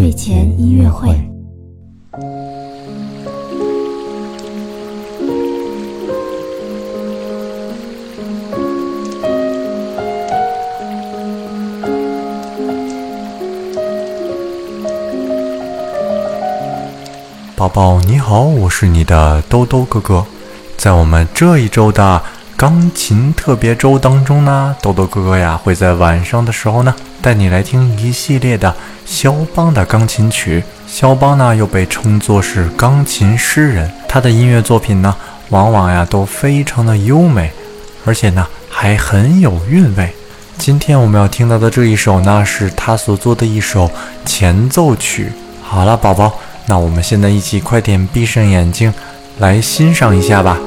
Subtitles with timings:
[0.00, 1.14] 睡前音乐会。
[17.54, 20.24] 宝宝你好，我是你的兜兜哥哥。
[20.78, 22.22] 在我们这一周的
[22.56, 30.64] 钢琴特别周当中呢，兜兜哥哥呀会在晚上的时候呢带你来听一系列的肖邦的钢琴曲。
[30.86, 35.14] 肖邦呢又被称作是钢琴诗人，他的音乐作品呢
[35.50, 37.50] 往往呀都非常的优美，
[38.04, 40.12] 而且呢还很有韵味。
[40.56, 43.90] 今天我们要听到的这一首呢是他所做的一首
[44.24, 45.32] 前奏曲。
[45.62, 46.32] 好了，宝宝。
[46.66, 48.92] 那我们现在一起快点闭上眼睛，
[49.38, 50.58] 来欣赏一下吧。